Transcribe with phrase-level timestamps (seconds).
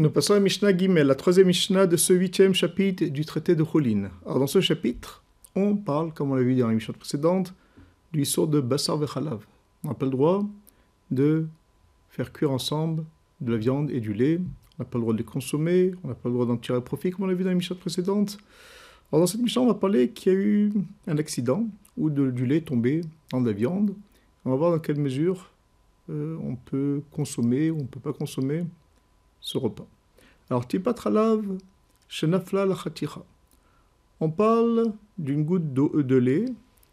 [0.00, 3.62] Nous passons à Mishnah Gimel, la troisième Mishnah de ce huitième chapitre du traité de
[3.62, 4.08] Cholin.
[4.24, 5.22] Alors dans ce chapitre,
[5.54, 7.52] on parle, comme on l'a vu dans les Mishnah précédentes,
[8.10, 9.44] du sort de Bassar Vechalav.
[9.84, 10.42] On n'a pas le droit
[11.10, 11.46] de
[12.08, 13.04] faire cuire ensemble
[13.42, 14.40] de la viande et du lait.
[14.78, 16.80] On n'a pas le droit de les consommer, on n'a pas le droit d'en tirer
[16.80, 18.38] profit, comme on l'a vu dans les Mishnah précédentes.
[19.12, 20.72] Alors dans cette Mishnah, on va parler qu'il y a eu
[21.08, 23.94] un accident où du lait tombé dans de la viande.
[24.46, 25.50] On va voir dans quelle mesure
[26.08, 28.64] euh, on peut consommer ou on ne peut pas consommer
[29.40, 29.86] ce repas.
[30.48, 30.66] Alors,
[34.20, 36.46] On parle d'une goutte d'eau de lait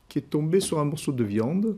[0.08, 1.78] qui est tombée sur un morceau de viande.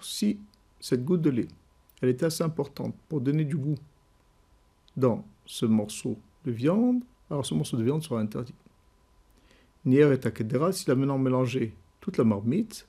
[0.00, 0.38] Si
[0.80, 1.48] cette goutte de lait,
[2.00, 3.78] elle est assez importante pour donner du goût
[4.96, 8.54] dans ce morceau de viande, alors ce morceau de viande sera interdit.
[9.84, 12.86] Nier et si la maintenant mélangé toute la marmite,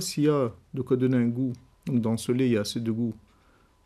[0.00, 1.52] s'il y a de quoi donner un goût,
[1.86, 3.14] donc dans ce lait il y a assez de goût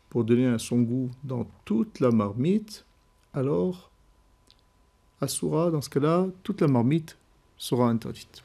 [0.09, 2.85] pour donner son goût dans toute la marmite,
[3.33, 3.91] alors
[5.19, 7.17] Asura, dans ce cas-là, toute la marmite
[7.57, 8.43] sera interdite.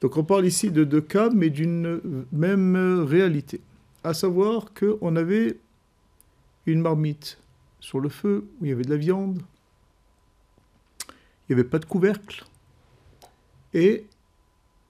[0.00, 3.60] Donc on parle ici de deux cas, mais d'une même réalité.
[4.02, 5.58] À savoir qu'on avait
[6.66, 7.38] une marmite
[7.80, 9.42] sur le feu où il y avait de la viande,
[11.48, 12.44] il n'y avait pas de couvercle,
[13.74, 14.06] et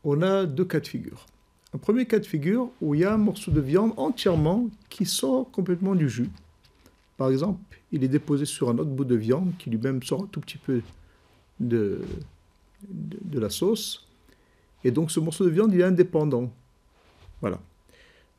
[0.05, 1.27] on a deux cas de figure.
[1.75, 5.05] Un premier cas de figure où il y a un morceau de viande entièrement qui
[5.05, 6.31] sort complètement du jus.
[7.17, 7.61] Par exemple,
[7.93, 10.57] il est déposé sur un autre bout de viande qui lui-même sort un tout petit
[10.57, 10.83] peu
[11.61, 12.01] de,
[12.89, 14.07] de, la sauce.
[14.85, 16.51] Et donc ce morceau de viande, il est indépendant.
[17.41, 17.61] Voilà.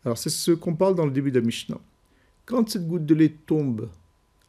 [0.05, 1.79] Alors c'est ce qu'on parle dans le début de la Mishnah.
[2.45, 3.89] Quand cette goutte de lait tombe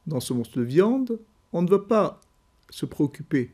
[0.07, 1.19] dans ce morceau de viande,
[1.53, 2.21] on ne va pas
[2.71, 3.51] se préoccuper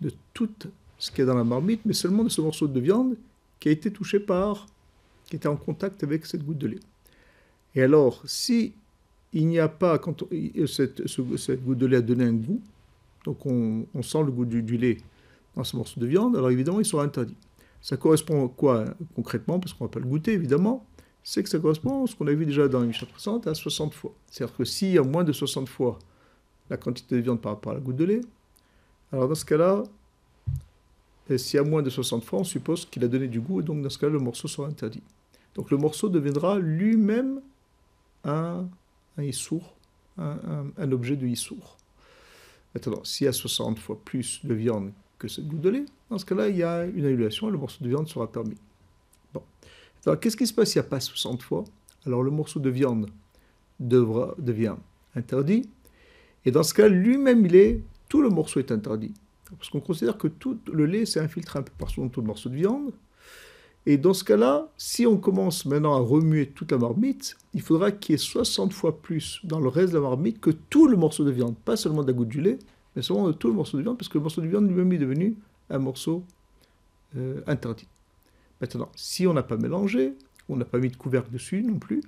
[0.00, 0.66] de toute
[0.98, 3.16] ce qui est dans la marmite, mais seulement de ce morceau de viande
[3.60, 4.66] qui a été touché par,
[5.26, 6.80] qui était en contact avec cette goutte de lait.
[7.74, 8.72] Et alors, si
[9.32, 10.24] il n'y a pas, quand
[10.66, 11.02] cette,
[11.62, 12.60] goutte de lait a donné un goût,
[13.24, 14.98] donc on, sent le goût du, lait
[15.54, 17.36] dans ce morceau de viande, alors évidemment, il sera interdit.
[17.82, 18.84] Ça correspond à quoi
[19.14, 20.86] concrètement Parce qu'on ne va pas le goûter, évidemment.
[21.22, 23.54] C'est que ça correspond à ce qu'on a vu déjà dans les Mishnah précédentes à
[23.54, 24.12] 60 fois.
[24.30, 25.98] C'est-à-dire que s'il y a moins de 60 fois
[26.70, 28.20] la quantité de viande par rapport à la goutte de lait,
[29.12, 29.82] alors dans ce cas-là,
[31.28, 33.60] et s'il y a moins de 60 fois, on suppose qu'il a donné du goût,
[33.60, 35.02] et donc dans ce cas, le morceau sera interdit.
[35.54, 37.40] Donc le morceau deviendra lui-même
[38.24, 38.68] un,
[39.16, 39.74] un issour,
[40.18, 41.76] un, objet de issour.
[42.74, 46.18] Maintenant, s'il y a 60 fois plus de viande que cette goutte de lait, dans
[46.18, 48.56] ce cas-là, il y a une annulation et le morceau de viande sera permis.
[49.32, 49.42] Bon.
[50.04, 51.64] Alors, qu'est-ce qui se passe s'il n'y a pas 60 fois?
[52.04, 53.10] Alors, le morceau de viande
[53.80, 54.76] devra, devient
[55.14, 55.68] interdit.
[56.44, 59.14] Et dans ce cas, lui-même, il est, tout le morceau est interdit.
[59.56, 62.26] Parce qu'on considère que tout le lait s'est infiltré un peu partout dans tout le
[62.26, 62.92] morceau de viande.
[63.88, 67.92] Et dans ce cas-là, si on commence maintenant à remuer toute la marmite, il faudra
[67.92, 70.96] qu'il y ait 60 fois plus dans le reste de la marmite que tout le
[70.96, 71.56] morceau de viande.
[71.56, 72.58] Pas seulement de la goutte du lait,
[72.96, 74.92] mais seulement de tout le morceau de viande, parce que le morceau de viande lui-même
[74.92, 75.36] est devenu
[75.70, 76.24] un morceau
[77.16, 77.86] euh, interdit.
[78.60, 80.14] Maintenant, si on n'a pas mélangé,
[80.48, 82.02] on n'a pas mis de couvercle dessus non plus,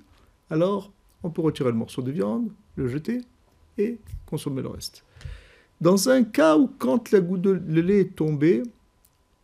[0.49, 0.91] alors
[1.23, 3.21] on peut retirer le morceau de viande, le jeter
[3.77, 5.05] et consommer le reste.
[5.81, 8.63] Dans un cas où, quand la goutte de lait est tombée,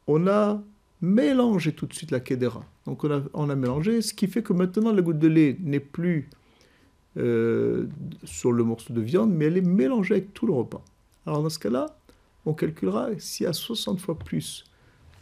[0.08, 0.62] on a
[1.02, 2.64] mélangé tout de suite la kedera.
[2.86, 6.30] Donc on a, mélangé, ce qui fait que maintenant la goutte de lait n'est plus
[7.18, 7.88] euh,
[8.24, 10.84] sur le morceau de viande, mais elle est mélangée avec tout le repas.
[11.26, 11.98] Alors dans ce cas-là,
[12.46, 14.66] on calculera s'il y a 60 fois plus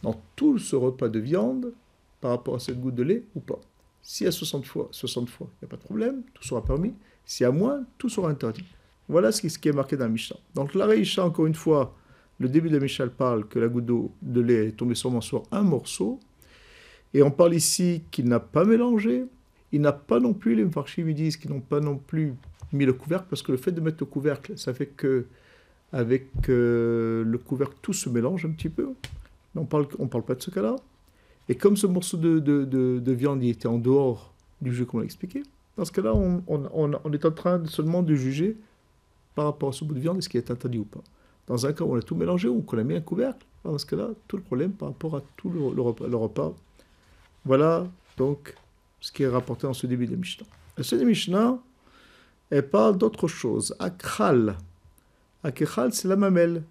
[0.02, 1.72] dans tout ce repas de viande
[2.20, 3.60] par rapport à cette goutte de lait ou pas.
[4.02, 6.62] S'il y a 60 fois, 60 fois, il n'y a pas de problème, tout sera
[6.62, 6.92] permis.
[7.24, 8.64] S'il y a moins, tout sera interdit.
[9.08, 10.36] Voilà ce qui est marqué dans la Mishnah.
[10.54, 11.94] Donc la Reisha, encore une fois,
[12.38, 15.20] le début de la Mishnah parle que la goutte d'eau de lait est tombée sûrement
[15.20, 16.20] sur un morceau.
[17.12, 19.24] Et on parle ici qu'il n'a pas mélangé.
[19.72, 22.34] Il n'a pas non plus, les Mfarshim disent qu'ils n'ont pas non plus
[22.72, 25.26] mis le couvercle, parce que le fait de mettre le couvercle, ça fait que
[25.92, 28.90] avec euh, le couvercle, tout se mélange un petit peu.
[29.54, 30.76] Mais on parle, on parle pas de ce cas-là.
[31.48, 35.00] Et comme ce morceau de, de, de, viande il était en dehors du jeu qu'on
[35.00, 35.42] a expliqué,
[35.76, 38.56] dans ce cas-là, on, on, on, est en train seulement de juger
[39.34, 41.02] par rapport à ce bout de viande, est-ce qu'il est interdit ou pas?
[41.46, 43.76] Dans un cas où on a tout mélangé ou qu'on a mis un couvercle, dans
[43.78, 46.54] ce cas-là, tout le problème par rapport à tout le, repas,
[47.44, 47.86] Voilà
[48.16, 48.54] donc
[49.00, 50.46] ce qui est rapporté en ce début de Mishnah.
[50.76, 51.58] La de Mishnah,
[52.50, 53.74] elle parle d'autre chose.
[53.78, 54.56] Akhal.
[55.42, 56.62] Akhal, c'est la mamelle.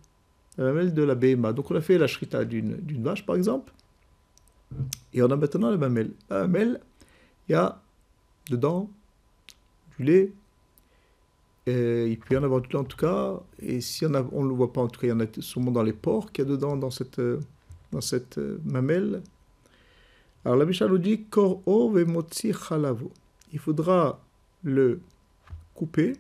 [0.58, 1.54] La mamelle de la BMA.
[1.54, 3.74] Donc on a fait la shrita d'une vache, par exemple.
[5.14, 6.12] Et on a maintenant la mamelle.
[6.30, 6.80] La mamelle,
[7.48, 7.82] il y a
[8.50, 8.90] dedans
[9.98, 10.34] du lait,
[11.66, 14.82] il peut y en avoir en tout cas, et si on ne le voit pas,
[14.82, 16.76] en tout cas, il y en a sûrement dans les porcs qu'il y a dedans,
[16.76, 17.22] dans cette,
[17.94, 19.22] dans cette euh, mamelle.
[20.44, 23.12] Alors la Mishnah nous dit chalavo.
[23.54, 24.20] il faudra
[24.64, 25.00] le
[25.74, 26.14] couper.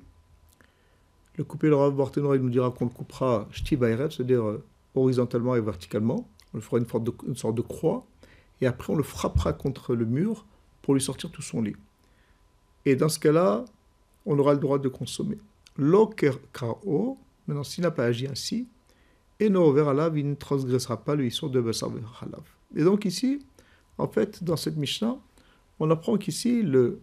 [1.36, 4.64] Le couper, le Rav il nous dira qu'on le coupera c'est-à-dire euh,
[4.96, 6.28] horizontalement et verticalement.
[6.54, 8.06] On le fera une sorte, de, une sorte de croix.
[8.62, 10.46] Et après, on le frappera contre le mur
[10.84, 11.76] pour lui sortir tout son lait.
[12.86, 13.66] Et dans ce cas-là,
[14.26, 15.38] on aura le droit de consommer.
[15.78, 17.18] L'okerkao,
[17.48, 18.68] maintenant s'il n'a pas agi ainsi,
[19.40, 21.92] et no alav, il ne transgressera pas le histoire de basar
[22.22, 22.44] halav.
[22.76, 23.40] Et donc ici,
[23.98, 25.18] en fait, dans cette Mishnah,
[25.80, 27.00] on apprend qu'ici, le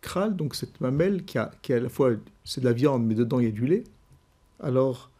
[0.00, 2.12] kral, donc cette mamelle qui a, qui à la fois,
[2.44, 3.84] c'est de la viande, mais dedans il y a du lait,
[4.60, 5.10] alors,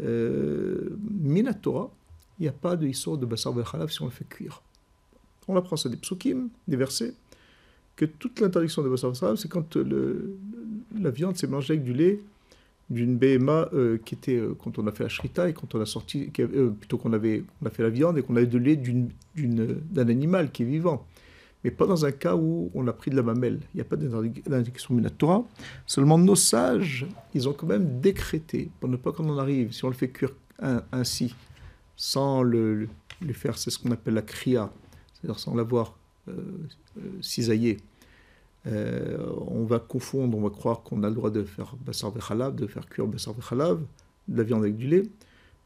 [0.00, 1.90] euh, Minatora,
[2.38, 4.62] il n'y a pas de histoire de basar halav si on le fait cuire.
[5.46, 7.14] On apprend ça des psukim, des versets,
[7.96, 10.36] que toute l'interdiction de basar halav, c'est quand le,
[11.00, 12.20] la viande s'est mangée avec du lait
[12.90, 15.80] d'une BMA euh, qui était euh, quand on a fait la shrita et quand on
[15.80, 18.58] a sorti, euh, plutôt qu'on avait on a fait la viande et qu'on avait de
[18.58, 18.76] lait
[19.36, 21.06] d'un animal qui est vivant.
[21.62, 23.58] Mais pas dans un cas où on a pris de la mamelle.
[23.72, 25.46] Il n'y a pas d'indication Minatora.
[25.86, 29.82] Seulement nos sages, ils ont quand même décrété, pour ne pas qu'on en arrive, si
[29.82, 30.32] on le fait cuire
[30.92, 31.34] ainsi,
[31.96, 32.86] sans le,
[33.22, 34.70] le, faire, c'est ce qu'on appelle la kriya,
[35.14, 35.94] c'est-à-dire sans l'avoir
[37.22, 37.78] cisaillé
[38.66, 39.18] euh,
[39.48, 42.66] on va confondre, on va croire qu'on a le droit de faire bassar vechalav, de
[42.66, 43.82] faire cuire bassar vechalav,
[44.28, 45.02] de la viande avec du lait.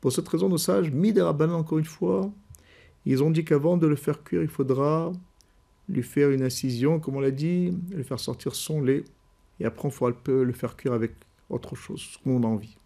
[0.00, 2.30] Pour cette raison, nos sages, miderabanan encore une fois,
[3.06, 5.12] ils ont dit qu'avant de le faire cuire, il faudra
[5.88, 9.04] lui faire une incision, comme on l'a dit, lui faire sortir son lait,
[9.60, 11.12] et après on pourra le faire cuire avec
[11.48, 12.76] autre chose, ce qu'on a envie.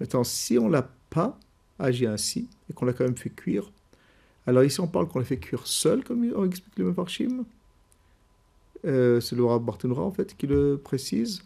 [0.00, 1.38] Maintenant, si on l'a pas
[1.78, 3.70] agi ainsi, et qu'on l'a quand même fait cuire,
[4.46, 7.44] alors ici on parle qu'on l'a fait cuire seul, comme on explique le Mefarshim,
[8.86, 9.62] euh, c'est le Rav
[9.98, 11.42] en fait qui le précise.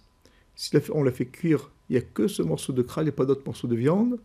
[0.57, 3.25] Si on l'a fait cuire, il n'y a que ce morceau de crâne, a pas
[3.25, 4.19] d'autres morceaux de viande,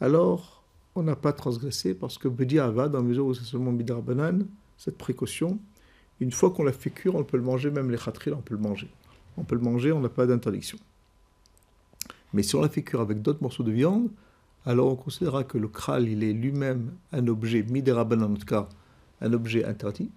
[0.00, 0.62] alors
[0.94, 4.02] on n'a pas transgressé parce que Bedi Ava, dans la mesure où c'est seulement Bidar
[4.02, 4.46] Banane,
[4.76, 5.58] cette précaution,
[6.20, 8.54] une fois qu'on l'a fait cuire, on peut le manger, même les khatril, on peut
[8.54, 8.88] le manger.
[9.36, 10.78] On peut le manger, on n'a pas d'interdiction.
[12.32, 14.10] Mais si on l'a fait cuire avec d'autres morceaux de viande,
[14.66, 18.68] alors on considérera que le kral, il est lui-même un objet, midérabanan en tout cas,
[19.20, 20.10] un objet interdit,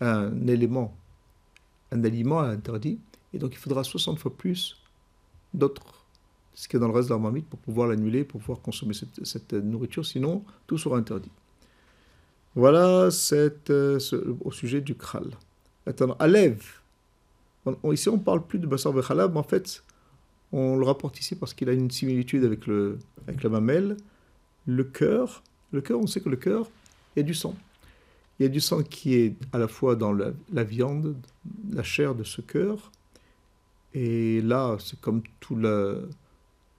[0.00, 0.94] un élément
[1.92, 2.98] un aliment interdit,
[3.32, 4.76] et donc il faudra 60 fois plus
[5.54, 6.04] d'autres,
[6.54, 8.94] ce qui est dans le reste de la marmite, pour pouvoir l'annuler, pour pouvoir consommer
[8.94, 11.30] cette, nourriture, sinon tout sera interdit.
[12.54, 13.98] Voilà cette, euh,
[14.44, 15.30] au sujet du kral.
[15.86, 16.80] Maintenant, Alev.
[17.92, 19.82] ici, on ne parle plus de Bassar Bechalab, mais en fait,
[20.52, 22.98] on le rapporte ici parce qu'il a une similitude avec, le,
[23.28, 23.96] avec la mamelle.
[24.66, 25.42] Le cœur,
[25.72, 26.68] le cœur, on sait que le cœur,
[27.16, 27.54] est du sang.
[28.40, 31.14] Il y a du sang qui est à la fois dans la, viande,
[31.70, 32.90] la chair de ce cœur,
[33.92, 36.08] et là, c'est comme tout, le,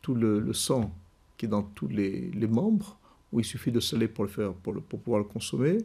[0.01, 0.91] tout le, sang
[1.37, 2.97] qui est dans tous les, membres,
[3.31, 5.77] où il suffit de saler pour, le faire, pour, pour pouvoir le consommer.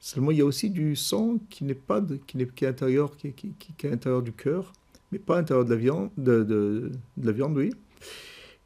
[0.00, 3.14] Seulement, il y a aussi du sang qui n'est pas qui, est, qui est intérieur,
[3.14, 4.72] qui, qui, qui, est à l'intérieur du cœur,
[5.12, 6.90] mais pas à l'intérieur de la viande, de, de,
[7.22, 7.70] la viande, oui.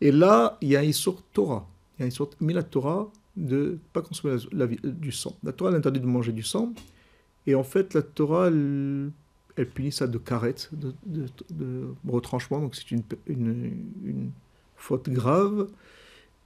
[0.00, 3.10] Et là, il y a une sorte Torah, il y a une sorte Milat Torah
[3.36, 5.36] de pas consommer la, du sang.
[5.42, 6.72] La Torah elle interdit de manger du sang,
[7.46, 9.12] et en fait la Torah elle,
[9.74, 14.30] punit ça de carette, de, retranchement, donc c'est une, une,
[14.76, 15.68] faute grave.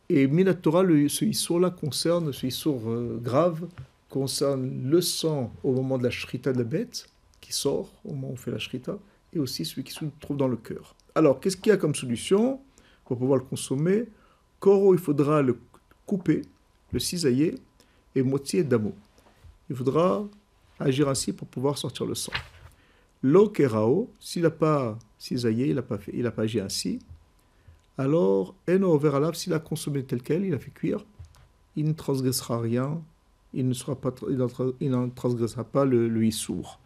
[0.08, 3.69] Et la Torah, le, ce issour-là concerne, ce issour euh, grave,
[4.08, 7.08] concerne le sang au moment de la shrita de la bête,
[7.40, 8.98] qui sort au moment où on fait la shrita,
[9.32, 10.94] et aussi celui qui se trouve dans le cœur.
[11.14, 12.61] Alors, qu'est-ce qu'il y a comme solution
[13.04, 14.09] pour pouvoir le consommer?
[14.59, 15.56] Koro, il faudra le
[16.06, 16.42] couper,
[16.92, 17.54] le cisailler
[18.14, 18.94] et moitié d'amour.
[19.68, 20.26] Il faudra
[20.78, 22.32] agir ainsi pour pouvoir sortir le sang.
[23.23, 26.99] L'okerao, s'il n'a pas cisaillé, il n'a pas, pas agi ainsi,
[27.99, 28.99] alors eno
[29.35, 31.04] s'il a consommé tel quel, il a fait cuire,
[31.76, 33.02] il ne transgressera rien,
[33.52, 34.14] il ne, sera pas,
[34.80, 36.80] il n'en transgressera pas le, le issour.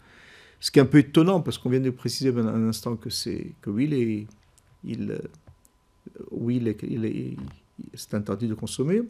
[0.58, 3.52] Ce qui est un peu étonnant, parce qu'on vient de préciser un instant que c'est
[3.60, 4.26] que oui, il est,
[4.82, 5.20] il,
[6.30, 7.36] oui, il est,
[7.94, 9.02] c'est interdit de consommer.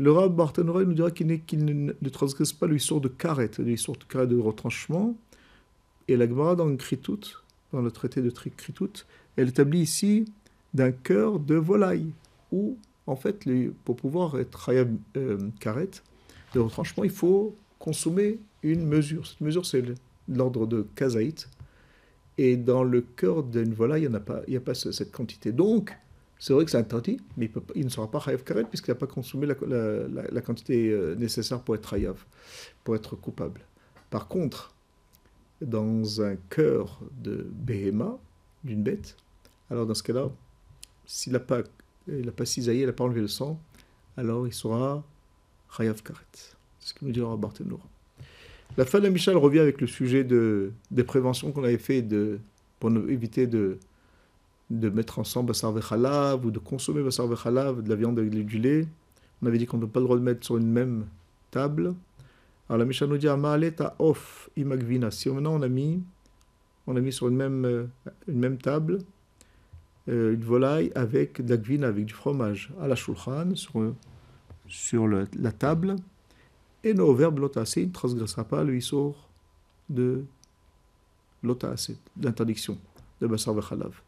[0.00, 4.26] Le Rav Barthénoray nous dira qu'il ne, transgresse pas l'histoire de karet, l'histoire de carré
[4.26, 5.14] de retranchement.
[6.08, 7.20] Et la Gemara dans Kritout,
[7.70, 9.04] dans le traité de Kritout,
[9.36, 10.24] elle établit ici
[10.72, 12.12] d'un cœur de volaille,
[12.50, 13.46] où, en fait,
[13.84, 15.90] pour pouvoir être euh, karet
[16.54, 19.26] de retranchement, il faut consommer une mesure.
[19.26, 19.84] Cette mesure, c'est
[20.30, 21.46] l'ordre de kazaït.
[22.38, 24.08] Et dans le cœur d'une volaille, il
[24.48, 25.52] n'y a, a pas cette quantité.
[25.52, 25.94] Donc,
[26.40, 29.06] c'est vrai que c'est interdit, mais il, ne sera pas Hayav Karet puisqu'il n'a pas
[29.06, 32.24] consommé la, quantité euh, nécessaire pour être Hayav,
[32.82, 33.60] pour être coupable.
[34.08, 34.74] Par contre,
[35.60, 38.18] dans un cœur de Behema,
[38.64, 39.16] d'une bête,
[39.70, 40.30] alors dans ce cas-là,
[41.04, 41.62] s'il n'a pas,
[42.34, 43.60] pas cisaillé, il n'a pas enlevé le sang,
[44.16, 45.04] alors il sera
[45.78, 46.20] Hayav Karet.
[46.32, 47.84] C'est ce que nous dira Barthénoura.
[48.78, 52.02] La fin de la Michal revient avec le sujet de, des préventions qu'on avait fait
[52.78, 53.78] pour éviter de,
[54.70, 58.58] de mettre ensemble basar vechalav ou de consommer basar vechalav, de la viande avec du
[58.58, 58.86] lait.
[59.42, 61.06] On avait dit qu'on peut pas le droit de mettre sur une même
[61.50, 61.94] table.
[62.68, 63.26] Alors la Mishnah nous dit
[63.72, 65.10] ta off imagvina.
[65.10, 66.02] Si maintenant on a mis,
[66.86, 67.86] on a mis sur une même, euh,
[68.28, 68.98] une même table
[70.08, 73.94] euh, une volaille avec de la gvina, avec du fromage, à la shulchan, sur,
[74.66, 75.96] sur la table,
[76.82, 79.28] et nos verbes l'otassé ne transgressera pas le sort
[79.88, 80.24] de
[81.42, 82.78] l'otassé, d'interdiction
[83.20, 84.00] de basar vechalav.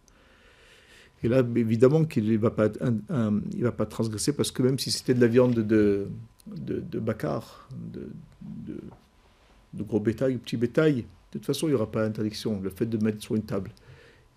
[1.23, 5.29] Et là, évidemment qu'il ne va, pas, transgresser parce que même si c'était de la
[5.29, 6.09] viande de,
[6.47, 8.09] de, de bacard, de,
[9.75, 12.87] gros bétail ou petit bétail, de toute façon, il n'y aura pas d'interdiction, le fait
[12.87, 13.71] de mettre sur une table.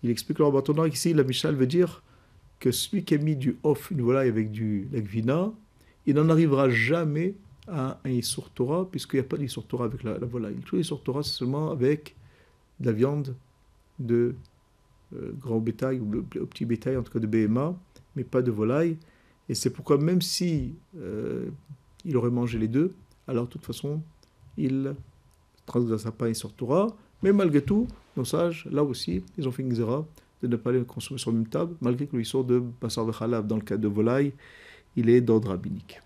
[0.02, 2.02] Il explique le Rabbatonah ici, la Michal veut dire
[2.60, 5.52] que celui qui a mis du off, une volaille avec du lagvina,
[6.06, 7.34] il n'en arrivera jamais
[7.68, 8.50] à un Issour
[8.90, 10.54] puisqu'il n'y a pas d'Issour Torah avec la, volaille.
[10.64, 12.14] Tout l'Issour Torah, c'est seulement avec
[12.80, 13.34] de la viande
[13.98, 14.34] de
[15.12, 17.74] grand bétail ou petit bétail, en tout cas de BMA,
[18.16, 18.96] mais pas de volaille.
[19.48, 21.46] Et c'est pourquoi même si euh,
[22.04, 22.92] il aurait mangé les deux,
[23.28, 24.00] alors de toute façon,
[24.56, 24.94] il
[25.66, 26.88] transgressera pas sur Torah.
[27.22, 27.86] Mais malgré tout,
[28.16, 30.04] nos sages, là aussi, ils ont fait une zéra
[30.42, 33.06] de ne pas les consommer sur la même table, malgré que sort de Bassar
[33.44, 34.32] Dans le cas de volaille,
[34.96, 36.00] il est d'ordre rabbinique.